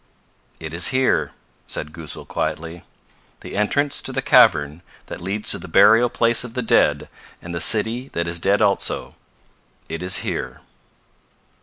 "It 0.59 0.73
is 0.73 0.87
here," 0.87 1.31
said 1.67 1.93
Goosal 1.93 2.25
quietly. 2.27 2.83
"The 3.41 3.55
entrance 3.55 4.01
to 4.01 4.11
the 4.11 4.23
cavern 4.23 4.81
that 5.05 5.21
leads 5.21 5.51
to 5.51 5.59
the 5.59 5.67
burial 5.67 6.09
place 6.09 6.43
of 6.43 6.55
the 6.55 6.63
dead, 6.63 7.07
and 7.39 7.53
the 7.53 7.61
city 7.61 8.07
that 8.13 8.27
is 8.27 8.39
dead 8.39 8.63
also. 8.63 9.13
It 9.89 10.01
is 10.01 10.17
here." 10.25 10.61